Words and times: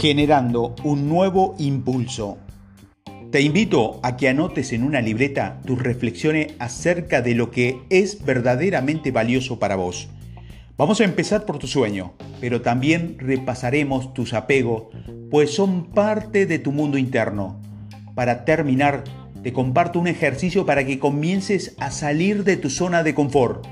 generando 0.00 0.74
un 0.82 1.10
nuevo 1.10 1.54
impulso. 1.58 2.38
Te 3.30 3.42
invito 3.42 4.00
a 4.02 4.16
que 4.16 4.30
anotes 4.30 4.72
en 4.72 4.82
una 4.82 5.02
libreta 5.02 5.60
tus 5.66 5.78
reflexiones 5.78 6.54
acerca 6.58 7.20
de 7.20 7.34
lo 7.34 7.50
que 7.50 7.82
es 7.90 8.24
verdaderamente 8.24 9.10
valioso 9.10 9.58
para 9.58 9.76
vos. 9.76 10.08
Vamos 10.78 11.02
a 11.02 11.04
empezar 11.04 11.44
por 11.44 11.58
tu 11.58 11.66
sueño, 11.66 12.14
pero 12.40 12.62
también 12.62 13.16
repasaremos 13.18 14.14
tus 14.14 14.32
apegos, 14.32 14.84
pues 15.30 15.54
son 15.54 15.90
parte 15.90 16.46
de 16.46 16.58
tu 16.58 16.72
mundo 16.72 16.96
interno. 16.96 17.60
Para 18.14 18.46
terminar, 18.46 19.04
te 19.42 19.52
comparto 19.52 20.00
un 20.00 20.08
ejercicio 20.08 20.64
para 20.64 20.86
que 20.86 20.98
comiences 20.98 21.76
a 21.78 21.90
salir 21.90 22.44
de 22.44 22.56
tu 22.56 22.70
zona 22.70 23.02
de 23.02 23.14
confort 23.14 23.66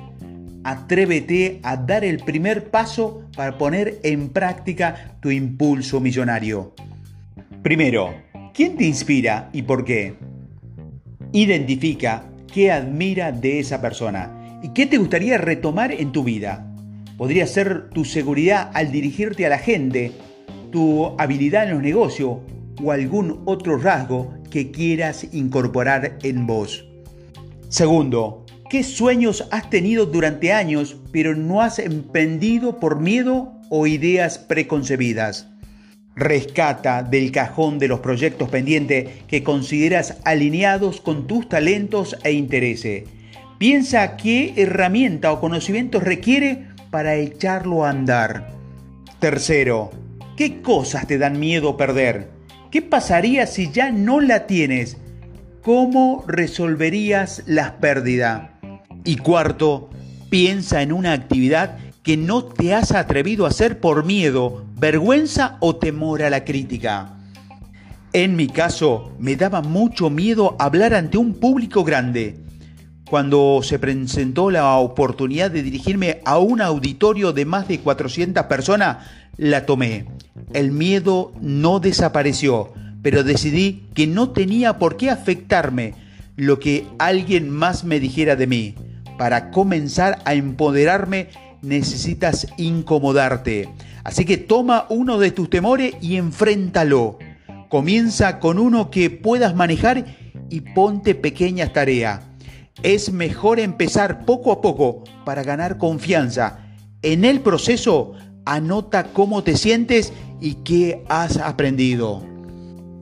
atrévete 0.71 1.61
a 1.63 1.77
dar 1.77 2.05
el 2.05 2.19
primer 2.19 2.71
paso 2.71 3.23
para 3.35 3.57
poner 3.57 3.99
en 4.03 4.29
práctica 4.29 5.17
tu 5.21 5.31
impulso 5.31 6.01
millonario. 6.01 6.75
Primero, 7.63 8.15
¿quién 8.53 8.77
te 8.77 8.85
inspira 8.85 9.49
y 9.53 9.63
por 9.63 9.85
qué? 9.85 10.15
Identifica 11.33 12.25
qué 12.53 12.71
admira 12.71 13.33
de 13.33 13.61
esa 13.61 13.81
persona 13.81 14.61
y 14.63 14.69
qué 14.71 14.87
te 14.87 14.99
gustaría 14.99 15.39
retomar 15.39 15.93
en 15.93 16.13
tu 16.13 16.25
vida. 16.25 16.67
Podría 17.17 17.47
ser 17.47 17.91
tu 17.91 18.05
seguridad 18.05 18.71
al 18.75 18.93
dirigirte 18.93 19.47
a 19.47 19.51
la 19.51 19.59
gente, 19.59 20.13
tu 20.71 21.15
habilidad 21.19 21.65
en 21.65 21.75
los 21.75 21.83
negocios 21.83 22.39
o 22.83 22.93
algún 22.93 23.41
otro 23.47 23.79
rasgo 23.79 24.35
que 24.51 24.71
quieras 24.71 25.27
incorporar 25.33 26.19
en 26.23 26.47
vos. 26.47 26.85
Segundo, 27.69 28.45
¿Qué 28.69 28.83
sueños 28.83 29.49
has 29.51 29.71
tenido 29.71 30.05
durante 30.05 30.53
años 30.53 30.97
pero 31.11 31.35
no 31.35 31.63
has 31.63 31.79
emprendido 31.79 32.79
por 32.79 33.01
miedo 33.01 33.55
o 33.71 33.87
ideas 33.87 34.39
preconcebidas? 34.39 35.49
Rescata 36.15 37.03
del 37.03 37.33
cajón 37.33 37.79
de 37.79 37.89
los 37.89 38.01
proyectos 38.01 38.51
pendientes 38.51 39.09
que 39.27 39.43
consideras 39.43 40.19
alineados 40.25 41.01
con 41.01 41.27
tus 41.27 41.49
talentos 41.49 42.19
e 42.25 42.33
intereses. 42.33 43.05
Piensa 43.57 44.19
qué 44.19 44.53
herramienta 44.57 45.33
o 45.33 45.41
conocimiento 45.41 45.99
requiere 45.99 46.67
para 46.91 47.15
echarlo 47.15 47.87
a 47.87 47.91
andar. 47.91 48.51
Tercero, 49.19 49.91
¿qué 50.37 50.61
cosas 50.61 51.07
te 51.07 51.17
dan 51.17 51.41
miedo 51.41 51.79
perder? 51.79 52.29
¿Qué 52.71 52.83
pasaría 52.83 53.47
si 53.47 53.73
ya 53.73 53.91
no 53.91 54.21
la 54.21 54.47
tienes? 54.47 54.99
¿Cómo 55.63 56.23
resolverías 56.29 57.45
las 57.47 57.71
pérdidas? 57.73 58.58
Y 59.09 59.17
cuarto, 59.17 59.89
piensa 60.29 60.83
en 60.83 60.93
una 60.93 61.15
actividad 61.15 61.79
que 62.03 62.19
no 62.19 62.45
te 62.45 62.75
has 62.75 62.93
atrevido 62.93 63.47
a 63.47 63.49
hacer 63.49 63.81
por 63.81 64.05
miedo, 64.05 64.67
vergüenza 64.77 65.57
o 65.61 65.77
temor 65.77 66.23
a 66.23 66.29
la 66.29 66.45
crítica. 66.45 67.17
En 68.13 68.37
mi 68.37 68.49
caso, 68.49 69.17
me 69.19 69.35
daba 69.35 69.63
mucho 69.63 70.11
miedo 70.11 70.57
hablar 70.59 70.93
ante 70.93 71.17
un 71.17 71.33
público 71.33 71.85
grande. 71.85 72.37
Cuando 73.09 73.61
se 73.63 73.79
presentó 73.79 74.51
la 74.51 74.77
oportunidad 74.77 75.51
de 75.51 75.63
dirigirme 75.63 76.21
a 76.27 76.37
un 76.37 76.61
auditorio 76.61 77.33
de 77.33 77.47
más 77.47 77.67
de 77.67 77.81
400 77.81 78.45
personas, 78.45 79.07
la 79.39 79.65
tomé. 79.65 80.05
El 80.53 80.71
miedo 80.71 81.33
no 81.41 81.81
desapareció, 81.81 82.75
pero 83.01 83.25
decidí 83.25 83.87
que 83.95 84.07
no 84.07 84.33
tenía 84.33 84.79
por 84.79 84.99
qué 84.99 85.09
afectarme 85.09 85.95
lo 86.37 86.61
que 86.61 86.87
alguien 86.99 87.49
más 87.49 87.85
me 87.85 88.01
dijera 88.01 88.37
de 88.37 88.47
mí. 88.47 88.75
Para 89.19 89.51
comenzar 89.51 90.21
a 90.25 90.35
empoderarme 90.35 91.29
necesitas 91.61 92.47
incomodarte. 92.57 93.69
Así 94.05 94.25
que 94.25 94.39
toma 94.39 94.87
uno 94.89 95.19
de 95.19 95.33
tus 95.33 95.51
temores 95.51 95.95
y 96.01 96.17
enfréntalo. 96.17 97.19
Comienza 97.69 98.39
con 98.39 98.59
uno 98.59 98.91
que 98.91 99.11
puedas 99.11 99.55
manejar 99.55 100.07
y 100.49 100.61
ponte 100.61 101.15
pequeñas 101.15 101.73
tareas. 101.73 102.21
Es 102.83 103.13
mejor 103.13 103.59
empezar 103.59 104.25
poco 104.25 104.53
a 104.53 104.61
poco 104.61 105.03
para 105.25 105.43
ganar 105.43 105.79
confianza. 105.79 106.61
En 107.03 107.25
el 107.25 107.41
proceso, 107.41 108.15
anota 108.45 109.13
cómo 109.13 109.43
te 109.43 109.57
sientes 109.57 110.13
y 110.41 110.55
qué 110.65 111.05
has 111.09 111.39
aprendido. 111.39 112.23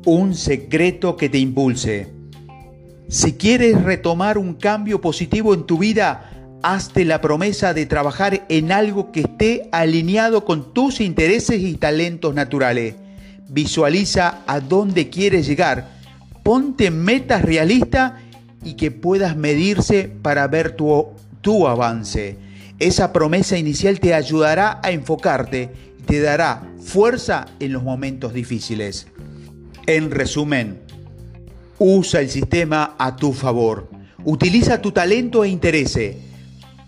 Un 0.06 0.34
secreto 0.34 1.16
que 1.16 1.28
te 1.28 1.38
impulse. 1.38 2.15
Si 3.08 3.34
quieres 3.34 3.82
retomar 3.82 4.36
un 4.36 4.54
cambio 4.54 5.00
positivo 5.00 5.54
en 5.54 5.64
tu 5.64 5.78
vida, 5.78 6.30
hazte 6.62 7.04
la 7.04 7.20
promesa 7.20 7.72
de 7.72 7.86
trabajar 7.86 8.44
en 8.48 8.72
algo 8.72 9.12
que 9.12 9.20
esté 9.20 9.68
alineado 9.70 10.44
con 10.44 10.74
tus 10.74 11.00
intereses 11.00 11.60
y 11.60 11.74
talentos 11.74 12.34
naturales. 12.34 12.96
Visualiza 13.48 14.42
a 14.48 14.58
dónde 14.58 15.08
quieres 15.08 15.46
llegar. 15.46 15.88
Ponte 16.42 16.90
metas 16.90 17.42
realistas 17.42 18.14
y 18.64 18.74
que 18.74 18.90
puedas 18.90 19.36
medirse 19.36 20.10
para 20.22 20.48
ver 20.48 20.72
tu, 20.72 21.06
tu 21.42 21.68
avance. 21.68 22.36
Esa 22.80 23.12
promesa 23.12 23.56
inicial 23.56 24.00
te 24.00 24.14
ayudará 24.14 24.80
a 24.82 24.90
enfocarte 24.90 25.70
y 26.00 26.02
te 26.02 26.20
dará 26.20 26.64
fuerza 26.80 27.46
en 27.60 27.72
los 27.72 27.84
momentos 27.84 28.34
difíciles. 28.34 29.06
En 29.86 30.10
resumen, 30.10 30.80
Usa 31.78 32.20
el 32.20 32.30
sistema 32.30 32.94
a 32.98 33.16
tu 33.16 33.32
favor. 33.32 33.90
Utiliza 34.24 34.80
tu 34.80 34.92
talento 34.92 35.44
e 35.44 35.48
interés. 35.48 35.98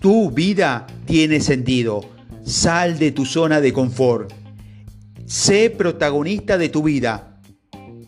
Tu 0.01 0.31
vida 0.31 0.87
tiene 1.05 1.41
sentido. 1.41 2.01
Sal 2.43 2.99
de 2.99 3.13
tu 3.13 3.27
zona 3.27 3.61
de 3.61 3.73
confort. 3.73 4.33
Sé 5.27 5.69
protagonista 5.69 6.57
de 6.57 6.71
tu 6.71 6.83
vida. 6.83 7.39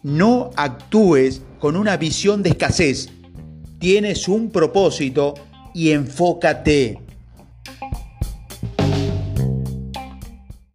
No 0.02 0.50
actúes 0.56 1.42
con 1.58 1.76
una 1.76 1.98
visión 1.98 2.42
de 2.42 2.50
escasez. 2.50 3.10
Tienes 3.78 4.26
un 4.26 4.50
propósito 4.50 5.34
y 5.74 5.90
enfócate. 5.90 6.98